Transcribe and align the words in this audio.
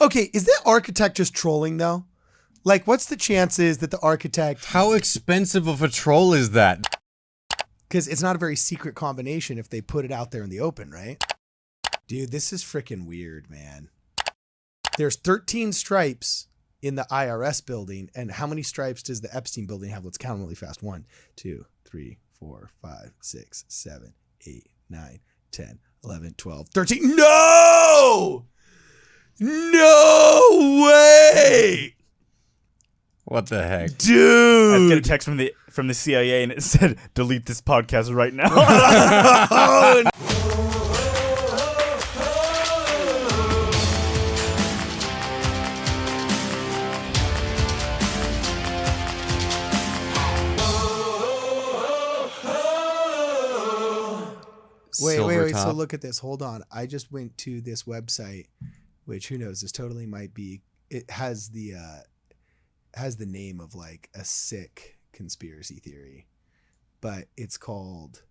Okay, 0.00 0.30
is 0.32 0.44
that 0.44 0.60
architect 0.64 1.16
just 1.16 1.34
trolling 1.34 1.76
though? 1.76 2.04
Like, 2.64 2.86
what's 2.86 3.06
the 3.06 3.16
chances 3.16 3.78
that 3.78 3.90
the 3.90 3.98
architect? 4.00 4.66
How 4.66 4.92
expensive 4.92 5.66
of 5.66 5.82
a 5.82 5.88
troll 5.88 6.32
is 6.34 6.50
that? 6.50 6.98
Because 7.88 8.06
it's 8.06 8.22
not 8.22 8.36
a 8.36 8.38
very 8.38 8.56
secret 8.56 8.94
combination 8.94 9.58
if 9.58 9.68
they 9.70 9.80
put 9.80 10.04
it 10.04 10.12
out 10.12 10.30
there 10.30 10.42
in 10.42 10.50
the 10.50 10.60
open, 10.60 10.90
right? 10.90 11.22
Dude, 12.06 12.30
this 12.30 12.52
is 12.52 12.62
freaking 12.62 13.06
weird, 13.06 13.50
man. 13.50 13.88
There's 14.98 15.16
13 15.16 15.72
stripes 15.72 16.48
in 16.82 16.94
the 16.94 17.06
IRS 17.10 17.64
building, 17.64 18.10
and 18.14 18.30
how 18.30 18.46
many 18.46 18.62
stripes 18.62 19.02
does 19.02 19.20
the 19.20 19.34
Epstein 19.34 19.66
building 19.66 19.90
have? 19.90 20.04
Let's 20.04 20.18
count 20.18 20.34
them 20.34 20.42
really 20.42 20.54
fast. 20.54 20.82
One, 20.82 21.06
two, 21.36 21.64
three, 21.84 22.18
four, 22.38 22.70
five, 22.82 23.12
six, 23.20 23.64
seven, 23.68 24.14
eight, 24.46 24.68
nine, 24.88 25.20
10, 25.52 25.78
11, 26.04 26.34
12, 26.36 26.68
13. 26.68 27.16
No! 27.16 28.44
No 29.40 30.84
way! 30.84 31.94
What 33.24 33.46
the 33.46 33.62
heck? 33.62 33.96
Dude? 33.98 34.74
I 34.74 34.78
was 34.78 34.90
Dude! 34.90 34.98
a 34.98 35.00
text 35.08 35.28
from 35.28 35.36
the 35.36 35.54
from 35.70 35.86
the 35.86 35.94
CIA 35.94 36.42
and 36.42 36.50
it 36.50 36.62
said, 36.64 36.98
"Delete 37.14 37.46
this 37.46 37.60
podcast 37.60 38.12
right 38.14 38.32
now." 38.34 38.48
Oh, 39.50 40.02
Wait, 55.00 55.20
wait, 55.20 55.34
Silver 55.34 55.44
wait. 55.44 55.54
So 55.56 55.70
look 55.70 55.94
at 55.94 56.00
this. 56.00 56.18
Hold 56.18 56.42
on. 56.42 56.64
I 56.72 56.86
just 56.86 57.12
went 57.12 57.36
to 57.38 57.60
this 57.60 57.84
website, 57.84 58.46
which 59.08 59.28
who 59.28 59.38
knows? 59.38 59.62
This 59.62 59.72
totally 59.72 60.04
might 60.04 60.34
be. 60.34 60.60
It 60.90 61.10
has 61.10 61.48
the 61.48 61.74
uh 61.74 62.02
has 62.92 63.16
the 63.16 63.24
name 63.24 63.58
of 63.58 63.74
like 63.74 64.10
a 64.14 64.22
sick 64.22 64.98
conspiracy 65.12 65.76
theory, 65.76 66.26
but 67.00 67.24
it's 67.34 67.56
called 67.56 68.22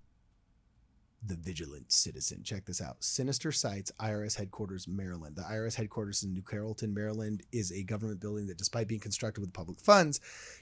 the 1.25 1.35
Vigilant 1.35 1.91
Citizen. 1.91 2.43
Check 2.43 2.65
this 2.65 2.81
out. 2.81 2.97
Sinister 2.99 3.51
Sites, 3.51 3.91
IRS 3.99 4.37
headquarters, 4.37 4.87
Maryland. 4.87 5.35
The 5.35 5.41
IRS 5.41 5.75
headquarters 5.75 6.23
in 6.23 6.31
New 6.33 6.43
Carrollton, 6.43 6.93
Maryland, 6.93 7.41
is 7.51 7.71
a 7.71 7.83
government 7.83 8.19
building 8.19 8.47
that, 8.47 8.57
despite 8.57 8.87
being 8.87 9.01
constructed 9.01 9.41
with 9.41 9.53
public 9.53 9.79
funds, 9.79 10.19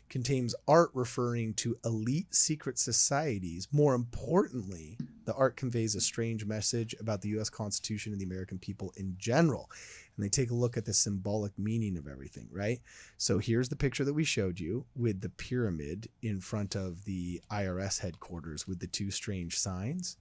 contains 0.09 0.55
art 0.67 0.91
referring 0.93 1.53
to 1.55 1.77
elite 1.83 2.33
secret 2.33 2.79
societies. 2.79 3.67
More 3.71 3.95
importantly, 3.95 4.97
the 5.25 5.33
art 5.33 5.57
conveys 5.57 5.95
a 5.95 6.01
strange 6.01 6.45
message 6.45 6.95
about 6.99 7.21
the 7.21 7.29
US 7.39 7.49
Constitution 7.49 8.13
and 8.13 8.21
the 8.21 8.25
American 8.25 8.57
people 8.57 8.93
in 8.95 9.15
general. 9.17 9.69
And 10.15 10.23
they 10.23 10.29
take 10.29 10.51
a 10.51 10.55
look 10.55 10.77
at 10.77 10.85
the 10.85 10.93
symbolic 10.93 11.57
meaning 11.57 11.97
of 11.97 12.07
everything, 12.07 12.47
right? 12.51 12.79
So 13.17 13.39
here's 13.39 13.69
the 13.69 13.75
picture 13.75 14.05
that 14.05 14.13
we 14.13 14.23
showed 14.23 14.59
you 14.59 14.85
with 14.95 15.21
the 15.21 15.29
pyramid 15.29 16.07
in 16.21 16.39
front 16.39 16.75
of 16.75 17.05
the 17.05 17.41
IRS 17.51 17.99
headquarters 17.99 18.67
with 18.67 18.79
the 18.79 18.87
two 18.87 19.11
strange 19.11 19.57
signs. 19.57 20.17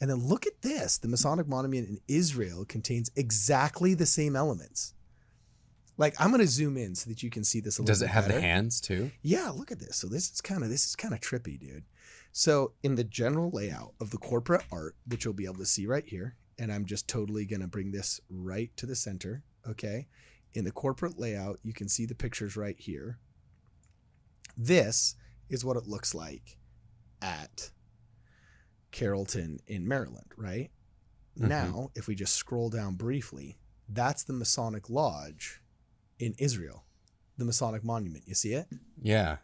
And 0.00 0.10
then 0.10 0.26
look 0.26 0.46
at 0.46 0.62
this. 0.62 0.98
The 0.98 1.08
Masonic 1.08 1.46
monument 1.46 1.88
in 1.88 2.00
Israel 2.08 2.64
contains 2.64 3.10
exactly 3.16 3.94
the 3.94 4.06
same 4.06 4.36
elements. 4.36 4.94
Like 5.98 6.14
I'm 6.18 6.36
to 6.36 6.46
zoom 6.46 6.78
in 6.78 6.94
so 6.94 7.10
that 7.10 7.22
you 7.22 7.28
can 7.28 7.44
see 7.44 7.60
this 7.60 7.78
a 7.78 7.82
little 7.82 7.88
bit. 7.88 7.92
Does 7.92 8.02
it 8.02 8.08
have 8.08 8.26
the 8.26 8.40
hands 8.40 8.80
too? 8.80 9.10
Yeah, 9.22 9.50
look 9.50 9.70
at 9.70 9.80
this. 9.80 9.96
So 9.96 10.08
this 10.08 10.30
is 10.30 10.40
kind 10.40 10.64
of 10.64 10.70
this 10.70 10.86
is 10.86 10.96
kind 10.96 11.12
of 11.12 11.20
trippy, 11.20 11.60
dude. 11.60 11.84
So 12.32 12.72
in 12.82 12.94
the 12.94 13.04
general 13.04 13.50
layout 13.50 13.92
of 14.00 14.10
the 14.10 14.16
corporate 14.16 14.64
art, 14.72 14.96
which 15.06 15.26
you'll 15.26 15.34
be 15.34 15.44
able 15.44 15.56
to 15.56 15.66
see 15.66 15.86
right 15.86 16.06
here, 16.06 16.36
and 16.60 16.70
I'm 16.70 16.84
just 16.84 17.08
totally 17.08 17.46
gonna 17.46 17.66
bring 17.66 17.90
this 17.90 18.20
right 18.28 18.70
to 18.76 18.86
the 18.86 18.94
center. 18.94 19.42
Okay. 19.66 20.06
In 20.52 20.64
the 20.64 20.70
corporate 20.70 21.18
layout, 21.18 21.58
you 21.62 21.72
can 21.72 21.88
see 21.88 22.04
the 22.04 22.14
pictures 22.14 22.54
right 22.54 22.78
here. 22.78 23.18
This 24.56 25.16
is 25.48 25.64
what 25.64 25.78
it 25.78 25.86
looks 25.86 26.14
like 26.14 26.58
at 27.22 27.70
Carrollton 28.90 29.60
in 29.66 29.88
Maryland, 29.88 30.32
right? 30.36 30.70
Mhm. 31.38 31.48
Now, 31.48 31.90
if 31.94 32.06
we 32.06 32.14
just 32.14 32.36
scroll 32.36 32.68
down 32.68 32.96
briefly, 32.96 33.58
that's 33.88 34.22
the 34.22 34.34
Masonic 34.34 34.90
Lodge 34.90 35.62
in 36.18 36.34
Israel, 36.34 36.84
the 37.38 37.44
Masonic 37.46 37.82
Monument. 37.82 38.28
You 38.28 38.34
see 38.34 38.52
it? 38.52 38.68
Yeah. 39.00 39.38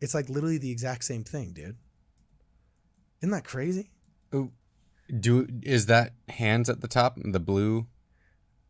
It's 0.00 0.14
like 0.14 0.28
literally 0.28 0.58
the 0.58 0.70
exact 0.70 1.04
same 1.04 1.24
thing, 1.24 1.52
dude. 1.52 1.78
Isn't 3.20 3.30
that 3.30 3.44
crazy? 3.44 3.92
Do 5.08 5.46
is 5.62 5.86
that 5.86 6.12
hands 6.28 6.68
at 6.68 6.80
the 6.80 6.88
top? 6.88 7.16
The 7.22 7.40
blue? 7.40 7.86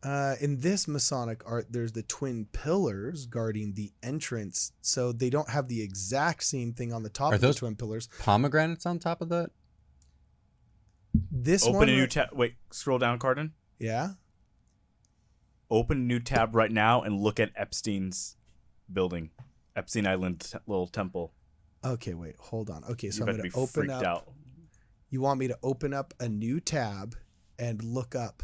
Uh, 0.01 0.35
in 0.39 0.61
this 0.61 0.87
Masonic 0.87 1.41
art, 1.45 1.67
there's 1.71 1.91
the 1.91 2.03
twin 2.03 2.45
pillars 2.53 3.25
guarding 3.25 3.73
the 3.73 3.91
entrance, 4.01 4.71
so 4.81 5.11
they 5.11 5.29
don't 5.29 5.49
have 5.49 5.67
the 5.67 5.81
exact 5.81 6.43
same 6.43 6.71
thing 6.71 6.93
on 6.93 7.03
the 7.03 7.09
top 7.09 7.33
Are 7.33 7.35
of 7.35 7.41
those- 7.41 7.55
the 7.55 7.59
twin 7.59 7.75
pillars. 7.75 8.07
Pomegranates 8.19 8.85
on 8.85 8.99
top 8.99 9.21
of 9.21 9.27
that? 9.29 9.51
This 11.31 11.63
Open 11.63 11.75
one, 11.75 11.89
a 11.89 11.95
new 11.95 12.07
tab. 12.07 12.29
Wait, 12.31 12.55
scroll 12.71 12.97
down, 12.99 13.19
Cardon. 13.19 13.53
yeah. 13.77 14.13
Open 15.71 15.97
a 15.97 16.01
new 16.01 16.19
tab 16.19 16.55
right 16.55 16.71
now 16.71 17.01
and 17.03 17.19
look 17.19 17.39
at 17.39 17.51
Epstein's 17.55 18.37
building, 18.91 19.29
Epstein 19.75 20.07
Island 20.07 20.39
t- 20.39 20.57
little 20.65 20.87
temple. 20.87 21.33
Okay, 21.83 22.13
wait, 22.15 22.35
hold 22.39 22.69
on. 22.71 22.83
Okay, 22.85 23.11
so 23.11 23.17
you 23.17 23.29
I'm 23.29 23.35
gonna 23.37 23.43
be 23.43 23.51
open 23.53 23.67
freaked 23.67 23.91
up. 23.91 24.03
out. 24.03 24.31
You 25.09 25.21
want 25.21 25.39
me 25.39 25.47
to 25.47 25.57
open 25.63 25.93
up 25.93 26.13
a 26.19 26.29
new 26.29 26.59
tab 26.59 27.15
and 27.57 27.83
look 27.83 28.13
up 28.13 28.43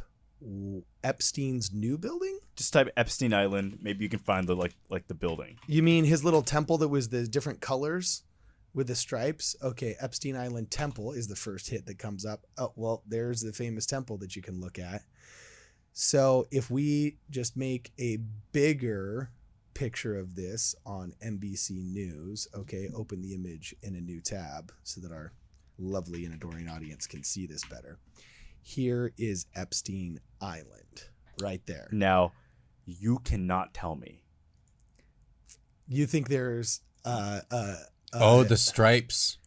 Epstein's 1.03 1.71
new 1.71 1.97
building? 1.97 2.39
Just 2.55 2.73
type 2.73 2.89
Epstein 2.97 3.33
Island. 3.33 3.79
Maybe 3.81 4.03
you 4.03 4.09
can 4.09 4.19
find 4.19 4.47
the 4.47 4.55
like 4.55 4.75
like 4.89 5.07
the 5.07 5.13
building. 5.13 5.57
You 5.67 5.83
mean 5.83 6.05
his 6.05 6.23
little 6.23 6.41
temple 6.41 6.79
that 6.79 6.87
was 6.87 7.09
the 7.09 7.27
different 7.27 7.61
colors 7.61 8.23
with 8.73 8.87
the 8.87 8.95
stripes? 8.95 9.55
Okay, 9.61 9.95
Epstein 9.99 10.35
Island 10.35 10.71
Temple 10.71 11.11
is 11.11 11.27
the 11.27 11.35
first 11.35 11.69
hit 11.69 11.85
that 11.85 11.99
comes 11.99 12.25
up. 12.25 12.45
Oh, 12.57 12.73
well, 12.75 13.03
there's 13.07 13.41
the 13.41 13.53
famous 13.53 13.85
temple 13.85 14.17
that 14.17 14.35
you 14.35 14.41
can 14.41 14.59
look 14.59 14.79
at. 14.79 15.03
So 15.93 16.47
if 16.51 16.69
we 16.69 17.17
just 17.29 17.55
make 17.55 17.93
a 17.99 18.17
bigger 18.51 19.29
picture 19.73 20.17
of 20.17 20.35
this 20.35 20.75
on 20.85 21.13
NBC 21.23 21.83
News, 21.83 22.47
okay, 22.53 22.89
open 22.93 23.21
the 23.21 23.33
image 23.33 23.75
in 23.81 23.95
a 23.95 24.01
new 24.01 24.19
tab 24.19 24.73
so 24.83 24.99
that 25.01 25.11
our 25.11 25.31
lovely 25.77 26.25
and 26.25 26.33
adoring 26.33 26.67
audience 26.67 27.07
can 27.07 27.23
see 27.23 27.45
this 27.45 27.63
better. 27.65 27.99
Here 28.61 29.11
is 29.17 29.45
Epstein 29.55 30.19
Island 30.41 31.09
right 31.39 31.61
there. 31.65 31.87
Now, 31.91 32.33
you 32.85 33.19
cannot 33.19 33.73
tell 33.73 33.95
me. 33.95 34.23
You 35.87 36.05
think 36.07 36.29
there's 36.29 36.81
uh 37.03 37.41
uh, 37.51 37.75
uh 38.13 38.19
oh, 38.19 38.43
the 38.43 38.57
stripes. 38.57 39.37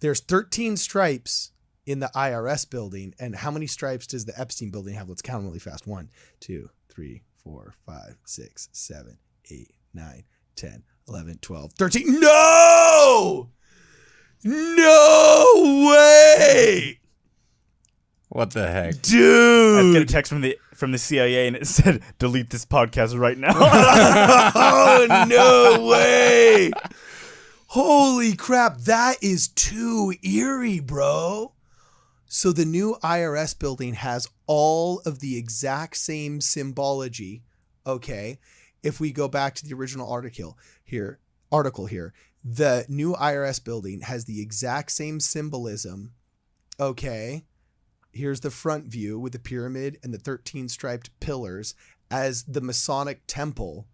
there's 0.00 0.20
13 0.20 0.76
stripes 0.76 1.52
in 1.86 2.00
the 2.00 2.10
IRS 2.14 2.68
building, 2.68 3.14
and 3.18 3.34
how 3.34 3.50
many 3.50 3.66
stripes 3.66 4.06
does 4.06 4.24
the 4.24 4.38
Epstein 4.38 4.70
building 4.70 4.94
have? 4.94 5.08
Let's 5.08 5.22
count 5.22 5.38
them 5.40 5.46
really 5.46 5.58
fast. 5.58 5.86
One, 5.86 6.10
two, 6.40 6.68
three, 6.88 7.22
four, 7.42 7.74
five, 7.86 8.16
six, 8.24 8.68
seven, 8.72 9.18
eight, 9.50 9.72
nine, 9.94 10.24
10, 10.56 10.82
11, 11.08 11.38
12, 11.40 11.72
13. 11.72 12.20
No! 12.20 13.50
No 14.44 15.88
way! 15.88 16.98
What 18.28 18.50
the 18.52 18.70
heck? 18.70 19.00
Dude? 19.02 19.14
I 19.14 19.76
was 19.76 19.84
Dude! 19.84 19.92
getting 19.94 20.08
a 20.08 20.10
text 20.10 20.32
from 20.32 20.40
the 20.40 20.58
from 20.74 20.90
the 20.92 20.98
CIA 20.98 21.46
and 21.46 21.56
it 21.56 21.66
said, 21.68 22.02
"Delete 22.18 22.50
this 22.50 22.66
podcast 22.66 23.18
right 23.18 23.38
now." 23.38 23.52
oh 23.54 25.26
no 25.28 25.86
way! 25.86 26.70
Holy 27.68 28.34
crap, 28.34 28.78
that 28.80 29.16
is 29.22 29.48
too 29.48 30.14
eerie, 30.22 30.80
bro. 30.80 31.54
So 32.26 32.52
the 32.52 32.64
new 32.64 32.96
IRS 33.02 33.58
building 33.58 33.94
has 33.94 34.28
all 34.46 35.00
of 35.06 35.20
the 35.20 35.36
exact 35.36 35.96
same 35.96 36.40
symbology. 36.40 37.42
Okay. 37.86 38.38
If 38.82 39.00
we 39.00 39.12
go 39.12 39.28
back 39.28 39.54
to 39.54 39.64
the 39.64 39.74
original 39.74 40.10
article 40.10 40.58
here, 40.82 41.20
article 41.52 41.86
here, 41.86 42.12
the 42.44 42.84
new 42.88 43.14
IRS 43.14 43.62
building 43.62 44.00
has 44.00 44.24
the 44.24 44.40
exact 44.40 44.92
same 44.92 45.20
symbolism. 45.20 46.14
Okay. 46.80 47.44
Here's 48.12 48.40
the 48.40 48.50
front 48.50 48.86
view 48.86 49.18
with 49.18 49.32
the 49.32 49.38
pyramid 49.38 49.98
and 50.02 50.12
the 50.12 50.18
13 50.18 50.68
striped 50.68 51.18
pillars 51.20 51.74
as 52.10 52.44
the 52.44 52.60
Masonic 52.60 53.22
temple 53.26 53.86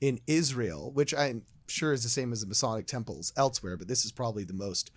in 0.00 0.20
Israel, 0.26 0.90
which 0.92 1.14
I'm 1.14 1.44
sure 1.68 1.92
is 1.92 2.02
the 2.02 2.08
same 2.08 2.32
as 2.32 2.42
the 2.42 2.46
Masonic 2.46 2.86
temples 2.86 3.32
elsewhere, 3.36 3.76
but 3.76 3.88
this 3.88 4.04
is 4.04 4.12
probably 4.12 4.44
the 4.44 4.52
most 4.52 4.90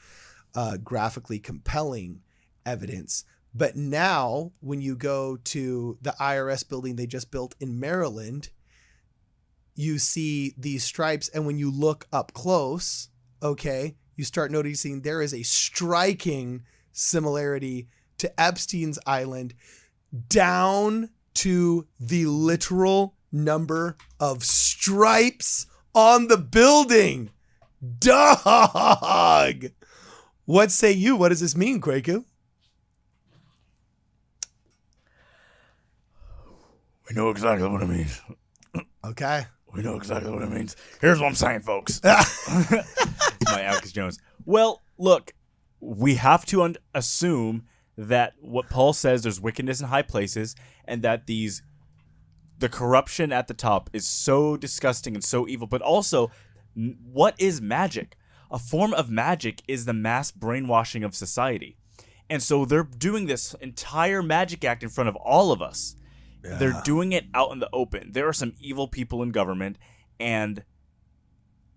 uh, 0.55 0.77
graphically 0.77 1.39
compelling 1.39 2.21
evidence. 2.65 3.23
But 3.53 3.77
now, 3.77 4.51
when 4.59 4.81
you 4.81 4.97
go 4.97 5.37
to 5.37 5.97
the 6.01 6.15
IRS 6.19 6.67
building 6.67 6.97
they 6.97 7.07
just 7.07 7.31
built 7.31 7.55
in 7.61 7.79
Maryland, 7.79 8.49
you 9.75 9.99
see 9.99 10.53
these 10.57 10.83
stripes. 10.83 11.27
And 11.29 11.45
when 11.45 11.57
you 11.57 11.69
look 11.69 12.07
up 12.11 12.33
close, 12.33 13.09
okay, 13.43 13.95
you 14.15 14.23
start 14.23 14.51
noticing 14.51 15.01
there 15.01 15.21
is 15.21 15.33
a 15.33 15.43
striking 15.43 16.63
similarity 16.91 17.89
to 18.17 18.41
Epstein's 18.41 18.97
Island 19.05 19.53
down 20.29 21.09
to 21.35 21.87
the 21.99 22.25
literal 22.25 23.15
number 23.31 23.97
of 24.19 24.43
stripes 24.43 25.67
on 25.93 26.27
the 26.27 26.37
building. 26.37 27.31
Dog. 27.99 29.65
What 30.45 30.71
say 30.71 30.91
you? 30.91 31.15
What 31.15 31.29
does 31.29 31.41
this 31.41 31.55
mean, 31.55 31.81
Kwaku? 31.81 32.23
We 37.09 37.15
know 37.15 37.29
exactly 37.29 37.67
what 37.67 37.83
it 37.83 37.89
means. 37.89 38.21
Okay. 39.03 39.45
We 39.75 39.83
know 39.83 39.95
exactly 39.97 40.31
what 40.31 40.41
it 40.41 40.49
means. 40.49 40.75
Here's 41.01 41.19
what 41.19 41.27
I'm 41.27 41.35
saying, 41.35 41.61
folks. 41.61 41.99
My 42.03 43.63
Alex 43.63 43.91
Jones. 43.91 44.19
Well, 44.45 44.83
look, 44.97 45.33
we 45.81 46.15
have 46.15 46.45
to 46.47 46.61
un- 46.61 46.77
assume 46.93 47.65
that 47.97 48.33
what 48.39 48.69
Paul 48.69 48.93
says 48.93 49.23
there's 49.23 49.39
wickedness 49.41 49.81
in 49.81 49.87
high 49.87 50.01
places, 50.01 50.55
and 50.85 51.01
that 51.01 51.27
these 51.27 51.61
the 52.57 52.69
corruption 52.69 53.33
at 53.33 53.47
the 53.47 53.53
top 53.53 53.89
is 53.91 54.07
so 54.07 54.55
disgusting 54.55 55.13
and 55.13 55.23
so 55.23 55.47
evil. 55.47 55.67
But 55.67 55.81
also, 55.81 56.31
n- 56.77 56.97
what 57.03 57.35
is 57.37 57.59
magic? 57.59 58.15
A 58.51 58.59
form 58.59 58.93
of 58.93 59.09
magic 59.09 59.61
is 59.67 59.83
the 59.85 59.93
mass 59.93 60.31
brainwashing 60.31 61.03
of 61.03 61.15
society. 61.15 61.77
And 62.29 62.41
so 62.41 62.63
they're 62.65 62.83
doing 62.83 63.25
this 63.25 63.53
entire 63.55 64.23
magic 64.23 64.63
act 64.63 64.83
in 64.83 64.89
front 64.89 65.09
of 65.09 65.15
all 65.17 65.51
of 65.51 65.61
us. 65.61 65.95
They're 66.59 66.81
doing 66.83 67.11
it 67.11 67.25
out 67.33 67.51
in 67.51 67.59
the 67.59 67.69
open. 67.73 68.11
There 68.11 68.27
are 68.27 68.33
some 68.33 68.53
evil 68.59 68.87
people 68.87 69.23
in 69.23 69.29
government, 69.31 69.77
and 70.19 70.63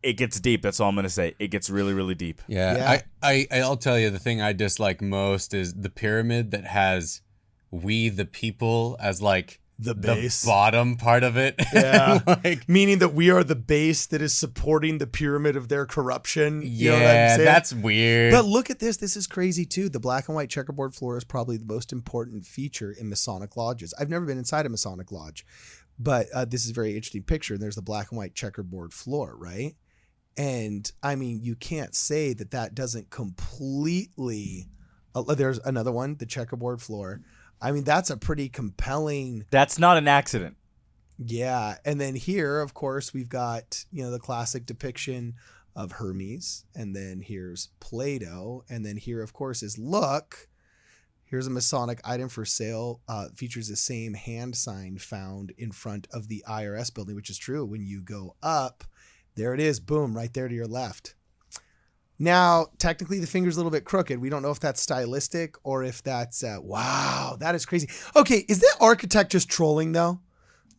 it 0.03 0.15
gets 0.15 0.39
deep. 0.41 0.63
That's 0.63 0.81
all 0.81 0.89
I'm 0.89 0.95
gonna 0.95 1.09
say. 1.09 1.35
It 1.39 1.49
gets 1.49 1.69
really, 1.71 1.95
really 1.95 2.15
deep. 2.15 2.43
Yeah, 2.47 2.77
Yeah. 2.77 3.01
I, 3.23 3.47
I, 3.53 3.61
I'll 3.61 3.77
tell 3.77 3.99
you 3.99 4.11
the 4.11 4.19
thing 4.19 4.41
I 4.41 4.53
dislike 4.53 5.03
most 5.03 5.55
is 5.55 5.75
the 5.75 5.91
pyramid 5.91 6.51
that 6.53 6.65
has 6.65 7.23
we 7.71 8.09
the 8.09 8.25
people 8.25 8.97
as 9.01 9.21
like 9.21 9.61
The 9.81 9.95
base. 9.95 10.43
the 10.43 10.49
bottom 10.49 10.97
part 10.97 11.23
of 11.23 11.37
it. 11.37 11.55
Yeah. 11.73 12.21
like 12.27 12.69
Meaning 12.69 12.99
that 12.99 13.15
we 13.15 13.31
are 13.31 13.45
the 13.45 13.55
base 13.55 14.07
that 14.07 14.21
is 14.21 14.35
supporting 14.35 14.99
the 14.99 15.07
pyramid 15.07 15.55
of 15.55 15.69
their 15.69 15.87
corruption. 15.87 16.63
You 16.65 16.91
know 16.91 16.95
what 16.95 17.03
I'm 17.03 17.15
yeah, 17.15 17.37
that's 17.37 17.73
weird. 17.73 18.33
But 18.33 18.45
look 18.45 18.71
at 18.71 18.81
this. 18.81 18.97
This 18.97 19.17
is 19.17 19.27
crazy 19.27 19.65
too. 19.65 19.89
The 19.89 20.01
black 20.01 20.29
and 20.29 20.35
white 20.35 20.51
checkerboard 20.51 20.95
floor 20.95 21.17
is 21.17 21.25
probably 21.25 21.57
the 21.57 21.65
most 21.65 21.93
important 21.93 22.45
feature 22.47 22.91
in 22.91 23.09
Masonic 23.09 23.57
lodges. 23.57 23.95
I've 23.99 24.09
never 24.11 24.25
been 24.27 24.39
inside 24.39 24.67
a 24.67 24.69
Masonic 24.69 25.13
lodge, 25.13 25.47
but 25.99 26.27
uh, 26.35 26.45
this 26.45 26.65
is 26.65 26.71
a 26.71 26.75
very 26.75 26.97
interesting 26.97 27.23
picture. 27.23 27.55
And 27.55 27.63
there's 27.63 27.77
the 27.77 27.83
black 27.83 28.11
and 28.11 28.19
white 28.19 28.35
checkerboard 28.35 28.93
floor, 28.93 29.37
right? 29.37 29.77
And 30.37 30.91
I 31.03 31.15
mean, 31.15 31.41
you 31.43 31.55
can't 31.55 31.95
say 31.95 32.33
that 32.35 32.51
that 32.51 32.75
doesn't 32.75 33.11
completely. 33.11 34.69
Uh, 35.15 35.23
there's 35.35 35.59
another 35.61 35.93
one, 35.93 36.17
the 36.17 36.27
checkerboard 36.27 36.81
floor. 36.83 37.21
I 37.61 37.73
mean, 37.73 37.85
that's 37.85 38.11
a 38.11 38.17
pretty 38.17 38.49
compelling 38.49 39.45
That's 39.51 39.79
not 39.79 39.97
an 39.97 40.09
accident. 40.09 40.57
yeah, 41.19 41.77
and 41.85 42.01
then 42.01 42.15
here, 42.15 42.61
of 42.61 42.75
course, 42.75 43.13
we've 43.13 43.29
got 43.29 43.85
you 43.91 44.03
know 44.05 44.11
the 44.11 44.19
classic 44.21 44.67
depiction 44.67 45.35
of 45.75 45.93
Hermes, 45.93 46.65
and 46.75 46.95
then 46.95 47.21
here's 47.21 47.69
Plato, 47.81 48.65
and 48.69 48.85
then 48.85 48.97
here, 48.97 49.23
of 49.23 49.33
course, 49.33 49.63
is 49.63 49.79
look. 49.79 50.49
Here's 51.25 51.47
a 51.47 51.51
Masonic 51.51 52.01
item 52.05 52.31
for 52.31 52.47
sale. 52.47 53.01
Uh, 53.07 53.29
features 53.37 53.69
the 53.69 53.77
same 53.77 54.15
hand 54.15 54.57
sign 54.57 54.97
found 54.97 55.53
in 55.59 55.73
front 55.73 56.09
of 56.11 56.29
the 56.29 56.43
IRS 56.49 56.93
building, 56.95 57.15
which 57.15 57.29
is 57.29 57.37
true. 57.37 57.67
When 57.67 57.85
you 57.85 58.01
go 58.01 58.35
up, 58.43 58.85
there 59.35 59.53
it 59.53 59.61
is. 59.61 59.79
Boom, 59.79 60.17
right 60.17 60.33
there 60.33 60.49
to 60.49 60.55
your 60.55 60.67
left. 60.67 61.15
Now, 62.19 62.67
technically, 62.79 63.21
the 63.21 63.27
finger's 63.27 63.57
a 63.57 63.61
little 63.61 63.71
bit 63.71 63.85
crooked. 63.85 64.19
We 64.19 64.29
don't 64.29 64.43
know 64.43 64.51
if 64.51 64.59
that's 64.59 64.81
stylistic 64.81 65.55
or 65.63 65.85
if 65.85 66.03
that's 66.03 66.43
uh, 66.43 66.59
wow, 66.61 67.37
that 67.39 67.55
is 67.55 67.65
crazy. 67.65 67.89
Okay, 68.17 68.45
is 68.49 68.59
that 68.61 68.77
architect 68.81 69.33
just 69.33 69.49
trolling 69.49 69.93
though? 69.93 70.21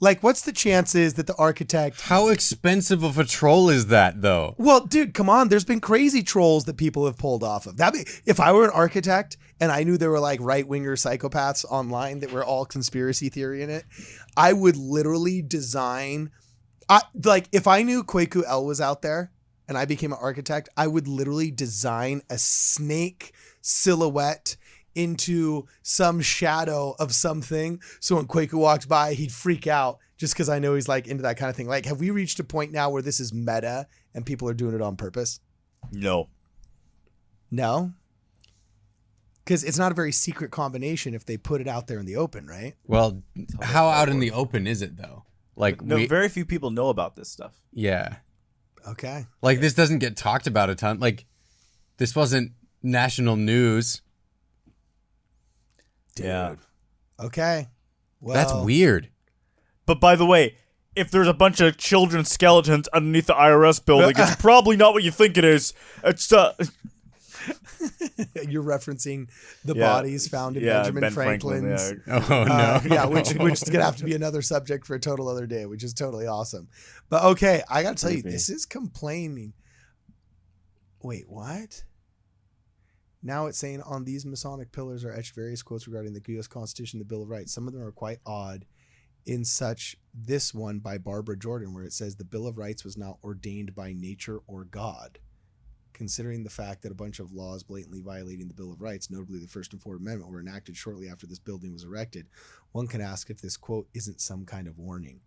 Like, 0.02 0.24
what's 0.24 0.42
the 0.42 0.54
chances 0.54 1.16
that 1.16 1.28
the 1.28 1.36
architect? 1.36 2.02
How 2.02 2.30
expensive 2.30 3.04
of 3.04 3.18
a 3.18 3.26
troll 3.26 3.70
is 3.70 3.88
that 3.88 4.22
though? 4.22 4.56
Well, 4.58 4.86
dude, 4.86 5.14
come 5.14 5.30
on. 5.30 5.50
There's 5.50 5.66
been 5.66 5.82
crazy 5.82 6.24
trolls 6.24 6.66
that 6.66 6.78
people 6.78 7.06
have 7.06 7.18
pulled 7.18 7.44
off 7.44 7.66
of. 7.66 7.78
That 7.78 7.96
if 8.26 8.40
I 8.40 8.54
were 8.54 8.66
an 8.66 8.72
architect 8.72 9.38
and 9.60 9.72
I 9.72 9.84
knew 9.84 9.98
there 9.98 10.10
were 10.10 10.20
like 10.20 10.40
right 10.42 10.68
winger 10.68 10.96
psychopaths 10.96 11.66
online 11.66 12.20
that 12.20 12.32
were 12.32 12.46
all 12.46 12.66
conspiracy 12.66 13.28
theory 13.30 13.62
in 13.62 13.70
it, 13.70 13.86
I 14.38 14.54
would 14.54 14.78
literally 14.78 15.42
design. 15.42 16.32
I 16.88 17.02
like 17.24 17.50
if 17.52 17.68
I 17.68 17.82
knew 17.84 18.04
Kwaku 18.04 18.44
El 18.48 18.66
was 18.66 18.80
out 18.80 19.02
there 19.02 19.32
and 19.70 19.78
I 19.78 19.86
became 19.86 20.12
an 20.12 20.18
architect, 20.20 20.68
I 20.76 20.88
would 20.88 21.08
literally 21.08 21.52
design 21.52 22.24
a 22.30 22.38
snake 22.38 23.34
silhouette 23.62 24.58
into 24.96 25.66
some 25.84 26.20
shadow 26.20 26.96
of 27.00 27.14
something. 27.14 27.80
So 28.02 28.16
when 28.16 28.26
Kwaku 28.26 28.56
walks 28.56 28.86
by, 28.88 29.14
he'd 29.14 29.32
freak 29.32 29.68
out 29.68 30.00
just 30.18 30.34
because 30.34 30.50
I 30.50 30.60
know 30.60 30.74
he's 30.74 30.90
like 30.90 31.08
into 31.08 31.22
that 31.22 31.38
kind 31.38 31.50
of 31.50 31.56
thing. 31.56 31.68
Like, 31.68 31.86
have 31.86 32.00
we 32.00 32.10
reached 32.10 32.40
a 32.40 32.44
point 32.44 32.72
now 32.72 32.90
where 32.90 33.04
this 33.04 33.20
is 33.20 33.32
meta 33.32 33.88
and 34.14 34.26
people 34.26 34.50
are 34.50 34.54
doing 34.56 34.74
it 34.74 34.82
on 34.82 34.98
purpose? 34.98 35.40
No. 35.92 36.30
No. 37.52 37.94
Because 39.46 39.64
it's 39.64 39.78
not 39.78 39.92
a 39.92 39.96
very 39.96 40.12
secret 40.12 40.52
combination 40.52 41.14
if 41.14 41.26
they 41.26 41.38
put 41.38 41.62
it 41.62 41.68
out 41.68 41.88
there 41.88 42.00
in 42.00 42.06
the 42.06 42.16
open, 42.16 42.48
right? 42.48 42.74
Well, 42.86 43.24
how 43.62 43.88
out 43.88 44.10
in 44.10 44.20
the 44.20 44.32
open 44.32 44.68
is 44.68 44.82
it 44.82 44.98
though? 44.98 45.26
Like 45.56 45.82
No, 45.82 45.96
we, 45.96 46.08
very 46.08 46.30
few 46.30 46.46
people 46.46 46.72
know 46.72 46.90
about 46.90 47.16
this 47.16 47.30
stuff. 47.30 47.62
yeah, 47.72 48.18
Okay. 48.88 49.26
like 49.42 49.60
this 49.60 49.74
doesn't 49.74 50.00
get 50.00 50.18
talked 50.18 50.48
about 50.48 50.70
a 50.70 50.76
ton. 50.76 51.00
Like 51.00 51.26
this 51.98 52.16
wasn't 52.16 52.54
national 52.82 53.36
news. 53.36 54.02
Yeah. 56.18 56.56
Okay. 57.20 57.68
Well, 58.22 58.36
That's 58.36 58.54
weird. 58.54 59.10
But 59.86 60.00
by 60.00 60.16
the 60.16 60.26
way, 60.26 60.56
if 60.96 61.12
there's 61.12 61.28
a 61.28 61.34
bunch 61.34 61.62
of 61.62 61.78
children 61.78 62.26
skeletons 62.26 62.88
underneath 62.90 63.28
the 63.28 63.34
IRS 63.34 63.84
building, 63.84 64.14
it's 64.18 64.36
probably 64.42 64.76
not 64.76 64.94
what 64.94 65.04
you 65.04 65.12
think 65.12 65.38
it 65.38 65.46
is. 65.46 65.74
It's 66.04 66.32
uh, 66.34 66.54
You're 68.48 68.64
referencing 68.64 69.30
the 69.64 69.76
Yeah. 69.76 69.86
bodies 69.86 70.28
found 70.28 70.58
in 70.58 70.64
yeah, 70.64 70.84
Benjamin 70.84 71.02
Ben 71.02 71.12
Franklin. 71.14 71.62
Franklin's. 71.78 72.04
yeah. 72.08 72.26
Oh 72.30 72.44
no. 72.44 72.54
Uh, 72.54 72.82
yeah, 72.90 73.06
which 73.06 73.34
which 73.34 73.62
is 73.62 73.70
gonna 73.70 73.86
have 73.86 73.98
to 73.98 74.06
be 74.06 74.16
another 74.16 74.42
subject 74.42 74.86
for 74.86 74.96
a 74.96 75.00
total 75.00 75.28
other 75.28 75.48
day, 75.48 75.66
which 75.66 75.84
is 75.84 75.94
totally 75.94 76.28
awesome. 76.28 76.68
But 77.10 77.24
okay, 77.24 77.62
I 77.70 77.84
gotta 77.84 77.96
tell 77.96 78.12
you, 78.12 78.22
this 78.22 78.50
is 78.50 78.66
complaining. 78.66 79.54
Wait, 81.02 81.26
what? 81.30 81.84
Now 83.22 83.48
it's 83.48 83.58
saying 83.58 83.82
on 83.82 84.06
these 84.06 84.26
Masonic 84.26 84.72
pillars 84.72 85.04
are 85.04 85.12
etched 85.12 85.36
various 85.36 85.62
quotes 85.62 85.88
regarding 85.88 86.14
the 86.14 86.22
U.S. 86.34 86.48
Constitution, 86.48 87.00
the 87.00 87.06
Bill 87.06 87.22
of 87.24 87.30
Rights. 87.30 87.54
Some 87.54 87.68
of 87.68 87.74
them 87.74 87.84
are 87.84 87.92
quite 87.92 88.20
odd. 88.26 88.66
In 89.26 89.44
such 89.46 89.98
this 90.14 90.54
one 90.54 90.80
by 90.80 90.98
Barbara 90.98 91.38
Jordan, 91.38 91.74
where 91.74 91.84
it 91.84 91.94
says 91.94 92.16
the 92.16 92.24
Bill 92.24 92.48
of 92.48 92.58
Rights 92.58 92.84
was 92.84 92.98
not 92.98 93.18
ordained 93.24 93.76
by 93.76 93.94
nature 93.94 94.40
or 94.48 94.64
God. 94.64 95.20
Considering 96.00 96.46
the 96.46 96.50
fact 96.50 96.82
that 96.82 96.94
a 96.94 96.96
bunch 96.96 97.20
of 97.20 97.34
laws 97.34 97.62
blatantly 97.62 98.00
violating 98.00 98.48
the 98.48 98.54
Bill 98.54 98.72
of 98.72 98.80
Rights, 98.80 99.12
notably 99.12 99.38
the 99.38 99.50
First 99.50 99.74
and 99.74 99.82
Fourth 99.82 100.00
Amendment, 100.00 100.32
were 100.32 100.40
enacted 100.40 100.78
shortly 100.78 101.10
after 101.10 101.28
this 101.28 101.40
building 101.40 101.74
was 101.74 101.84
erected, 101.84 102.26
one 102.72 102.88
can 102.88 103.02
ask 103.02 103.30
if 103.30 103.42
this 103.42 103.58
quote 103.58 103.86
isn't 103.94 104.22
some 104.22 104.46
kind 104.46 104.70
of 104.70 104.80
warning. 104.80 105.20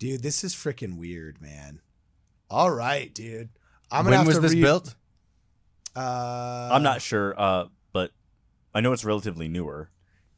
Dude, 0.00 0.24
this 0.24 0.42
is 0.42 0.56
freaking 0.56 0.96
weird, 0.98 1.40
man. 1.40 1.82
All 2.50 2.68
right, 2.72 3.14
dude. 3.14 3.50
I'm 3.92 4.02
gonna 4.04 4.16
when 4.16 4.18
have 4.18 4.26
was 4.26 4.36
to 4.38 4.40
this 4.42 4.54
read- 4.54 4.60
built? 4.62 4.96
Uh, 5.94 6.68
I'm 6.72 6.82
not 6.82 7.00
sure, 7.00 7.34
uh, 7.40 7.66
but 7.92 8.10
I 8.74 8.80
know 8.80 8.92
it's 8.92 9.04
relatively 9.04 9.46
newer. 9.46 9.88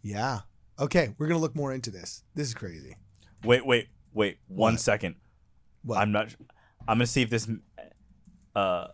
Yeah. 0.02 0.40
Okay, 0.78 1.14
we're 1.16 1.26
gonna 1.26 1.40
look 1.40 1.56
more 1.56 1.72
into 1.72 1.90
this. 1.90 2.22
This 2.34 2.48
is 2.48 2.54
crazy. 2.54 2.96
Wait, 3.44 3.64
wait, 3.64 3.88
wait. 4.12 4.36
One 4.46 4.74
What? 4.74 4.80
second. 4.80 5.14
What? 5.84 5.96
I'm 5.98 6.12
not. 6.12 6.34
I'm 6.86 6.98
gonna 6.98 7.06
see 7.06 7.22
if 7.22 7.30
this. 7.30 7.48
Uh, 8.54 8.88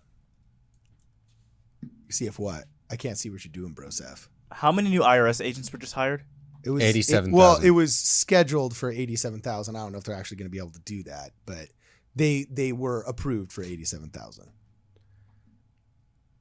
see 2.11 2.27
if 2.27 2.39
what? 2.39 2.65
I 2.91 2.97
can't 2.97 3.19
see 3.19 3.31
what 3.31 3.45
you're 3.45 3.53
doing, 3.53 3.73
bro, 3.73 3.91
Seth. 3.91 4.29
how 4.53 4.71
many 4.73 4.91
new 4.91 5.01
IRS 5.03 5.45
agents 5.45 5.73
were 5.73 5.79
just 5.79 5.95
hired? 5.95 6.25
It 6.65 6.71
was 6.71 6.83
87,000. 6.83 7.33
it- 7.33 7.37
Well, 7.37 7.57
it 7.63 7.71
was 7.71 7.97
scheduled 7.97 8.77
for 8.77 8.91
eighty-seven 8.91 9.41
thousand. 9.41 9.77
I 9.77 9.81
don't 9.81 9.93
know 9.93 9.99
if 9.99 10.05
they're 10.05 10.17
actually 10.17 10.39
going 10.39 10.47
to 10.47 10.53
be 10.53 10.59
able 10.59 10.71
to 10.73 10.81
do 10.81 11.03
that, 11.05 11.31
but 11.47 11.69
they 12.17 12.47
they 12.51 12.73
were 12.73 13.03
approved 13.03 13.53
for 13.53 13.63
eighty-seven 13.63 14.11
thousand. 14.11 14.51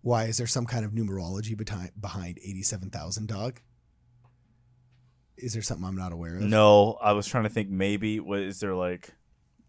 Why 0.02 0.26
is 0.26 0.38
there 0.38 0.48
some 0.48 0.66
kind 0.66 0.86
of 0.86 0.92
numerology 0.92 1.56
behind 1.58 1.92
behind 2.00 2.38
eighty-seven 2.40 2.90
thousand, 2.92 3.28
dog? 3.28 3.60
Is 5.38 5.54
there 5.54 5.62
something 5.62 5.86
I'm 5.86 5.96
not 5.98 6.14
aware 6.14 6.38
of? 6.38 6.44
No, 6.44 6.94
I 6.94 7.12
was 7.12 7.28
trying 7.28 7.44
to 7.44 7.50
think. 7.50 7.70
Maybe 7.70 8.20
what 8.20 8.40
is 8.40 8.60
there 8.60 8.74
like? 8.76 9.10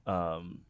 Um. 0.07 0.61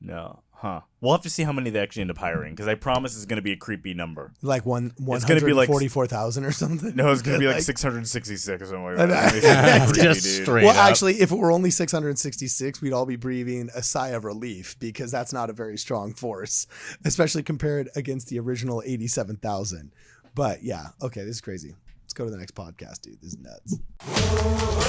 No, 0.00 0.42
huh? 0.56 0.80
We'll 1.00 1.12
have 1.12 1.22
to 1.22 1.30
see 1.30 1.42
how 1.44 1.52
many 1.52 1.70
they 1.70 1.78
actually 1.78 2.02
end 2.02 2.10
up 2.10 2.18
hiring 2.18 2.54
because 2.54 2.66
I 2.66 2.74
promise 2.74 3.14
it's 3.14 3.26
going 3.26 3.36
to 3.36 3.42
be 3.42 3.52
a 3.52 3.56
creepy 3.56 3.94
number. 3.94 4.32
like 4.42 4.66
one 4.66 4.92
one 4.98 5.16
It's 5.16 5.24
gonna 5.24 5.40
be 5.40 5.52
like- 5.52 5.68
forty-four 5.68 6.06
thousand 6.06 6.44
or 6.44 6.52
something. 6.52 6.96
No, 6.96 7.12
it's 7.12 7.22
going 7.22 7.34
to 7.34 7.40
be 7.40 7.46
like 7.46 7.56
Like- 7.56 7.62
666 7.64 8.62
or 8.62 8.66
something 8.66 8.84
like 8.84 8.98
I 8.98 9.06
that. 9.06 9.32
know. 9.34 9.38
It's 9.84 9.92
creepy, 9.92 10.02
Just 10.08 10.24
dude. 10.24 10.42
straight 10.44 10.64
well, 10.64 10.76
up. 10.76 10.84
actually, 10.90 11.20
if 11.20 11.30
it 11.30 11.36
were 11.36 11.52
only 11.52 11.70
666, 11.70 12.80
we'd 12.80 12.92
all 12.92 13.06
be 13.06 13.16
breathing 13.16 13.70
a 13.74 13.82
sigh 13.82 14.08
of 14.08 14.24
relief 14.24 14.76
because 14.80 15.10
that's 15.10 15.32
not 15.32 15.50
a 15.50 15.52
very 15.52 15.76
strong 15.78 16.12
force, 16.14 16.66
especially 17.04 17.42
compared 17.42 17.88
against 17.94 18.28
the 18.28 18.38
original 18.40 18.82
87,000. 18.84 19.92
But 20.34 20.62
yeah, 20.62 20.88
okay, 21.02 21.20
this 21.20 21.36
is 21.36 21.40
crazy. 21.40 21.74
Let's 22.02 22.12
go 22.14 22.24
to 22.24 22.30
the 22.30 22.36
next 22.38 22.54
podcast, 22.54 23.02
dude. 23.02 23.20
This 23.20 23.34
is 23.34 23.38
nuts. 23.38 24.86